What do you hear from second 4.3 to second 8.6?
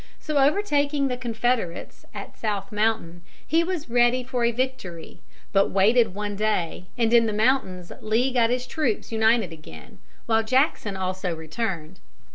a victory, but waited one day; and in the mountains Lee got